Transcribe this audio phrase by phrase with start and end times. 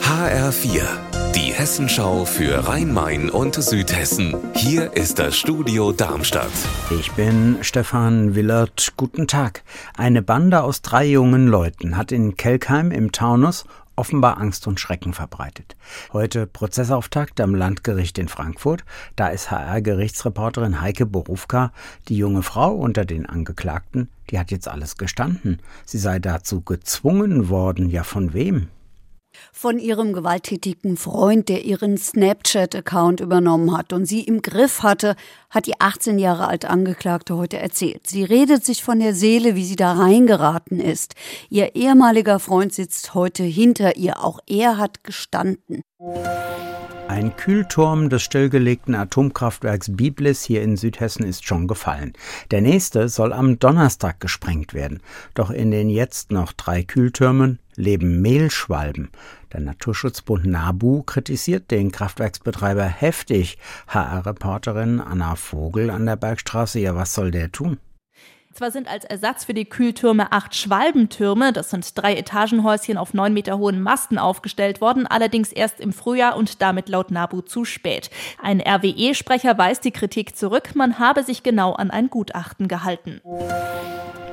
[0.00, 0.82] HR4,
[1.34, 4.36] die Hessenschau für Rhein-Main und Südhessen.
[4.54, 6.52] Hier ist das Studio Darmstadt.
[6.96, 8.92] Ich bin Stefan Willert.
[8.96, 9.64] Guten Tag.
[9.96, 13.64] Eine Bande aus drei jungen Leuten hat in Kelkheim im Taunus
[13.96, 15.74] offenbar Angst und Schrecken verbreitet.
[16.12, 18.84] Heute Prozessauftakt am Landgericht in Frankfurt.
[19.16, 21.72] Da ist HR-Gerichtsreporterin Heike Borufka.
[22.06, 25.60] Die junge Frau unter den Angeklagten, die hat jetzt alles gestanden.
[25.84, 27.90] Sie sei dazu gezwungen worden.
[27.90, 28.68] Ja, von wem?
[29.52, 35.16] Von ihrem gewalttätigen Freund, der ihren Snapchat-Account übernommen hat und sie im Griff hatte,
[35.50, 38.06] hat die 18 Jahre alte Angeklagte heute erzählt.
[38.06, 41.14] Sie redet sich von der Seele, wie sie da reingeraten ist.
[41.50, 44.22] Ihr ehemaliger Freund sitzt heute hinter ihr.
[44.22, 45.82] Auch er hat gestanden.
[47.06, 52.14] Ein Kühlturm des stillgelegten Atomkraftwerks Biblis hier in Südhessen ist schon gefallen.
[52.50, 55.02] Der nächste soll am Donnerstag gesprengt werden.
[55.34, 59.10] Doch in den jetzt noch drei Kühltürmen leben Mehlschwalben.
[59.52, 63.58] Der Naturschutzbund NABU kritisiert den Kraftwerksbetreiber heftig.
[63.88, 67.78] HR-Reporterin Anna Vogel an der Bergstraße, ja, was soll der tun?
[68.54, 73.34] Zwar sind als Ersatz für die Kühltürme acht Schwalbentürme, das sind drei Etagenhäuschen auf neun
[73.34, 78.10] Meter hohen Masten aufgestellt worden, allerdings erst im Frühjahr und damit laut NABU zu spät.
[78.40, 83.20] Ein RWE-Sprecher weist die Kritik zurück, man habe sich genau an ein Gutachten gehalten.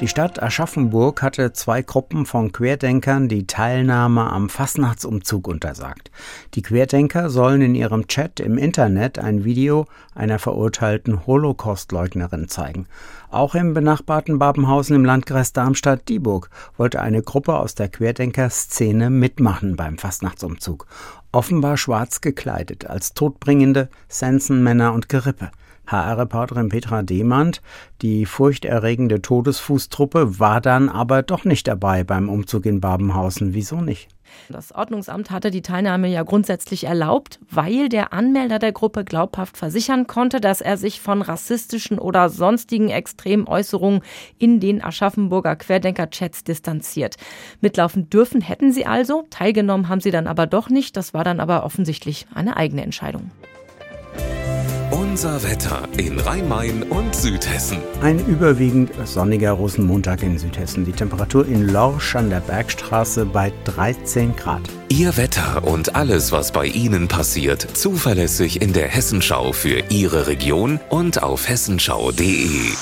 [0.00, 6.10] Die Stadt Aschaffenburg hatte zwei Gruppen von Querdenkern die Teilnahme am Fastnachtsumzug untersagt.
[6.54, 9.84] Die Querdenker sollen in ihrem Chat im Internet ein Video
[10.14, 12.86] einer verurteilten Holocaustleugnerin zeigen.
[13.28, 16.48] Auch im benachbarten Babenhausen im Landkreis Darmstadt-Dieburg
[16.78, 20.86] wollte eine Gruppe aus der Querdenker-Szene mitmachen beim Fastnachtsumzug.
[21.32, 25.50] Offenbar schwarz gekleidet, als Todbringende, Sensenmänner und Gerippe.
[25.86, 27.62] HR-Reporterin Petra Demand.
[28.02, 33.54] Die furchterregende Todesfußtruppe war dann aber doch nicht dabei beim Umzug in Babenhausen.
[33.54, 34.08] Wieso nicht?
[34.48, 40.06] Das Ordnungsamt hatte die Teilnahme ja grundsätzlich erlaubt, weil der Anmelder der Gruppe glaubhaft versichern
[40.06, 44.02] konnte, dass er sich von rassistischen oder sonstigen extremen Äußerungen
[44.38, 47.16] in den Aschaffenburger Querdenker-Chats distanziert.
[47.60, 50.96] Mitlaufen dürfen hätten sie also, teilgenommen haben sie dann aber doch nicht.
[50.96, 53.30] Das war dann aber offensichtlich eine eigene Entscheidung.
[54.90, 57.78] Unser Wetter in Rhein-Main und Südhessen.
[58.00, 60.84] Ein überwiegend sonniger Rosenmontag in Südhessen.
[60.84, 64.62] Die Temperatur in Lorsch an der Bergstraße bei 13 Grad.
[64.88, 70.80] Ihr Wetter und alles, was bei Ihnen passiert, zuverlässig in der Hessenschau für Ihre Region
[70.88, 72.72] und auf hessenschau.de.